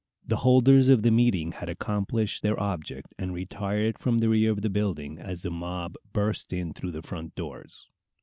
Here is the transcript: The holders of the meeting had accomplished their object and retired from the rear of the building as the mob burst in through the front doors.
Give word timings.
The 0.25 0.37
holders 0.37 0.89
of 0.89 1.03
the 1.03 1.11
meeting 1.11 1.51
had 1.51 1.69
accomplished 1.69 2.41
their 2.41 2.59
object 2.59 3.13
and 3.19 3.35
retired 3.35 3.99
from 3.99 4.17
the 4.17 4.29
rear 4.29 4.51
of 4.51 4.63
the 4.63 4.69
building 4.71 5.19
as 5.19 5.43
the 5.43 5.51
mob 5.51 5.93
burst 6.11 6.51
in 6.51 6.73
through 6.73 6.93
the 6.93 7.03
front 7.03 7.35
doors. 7.35 7.87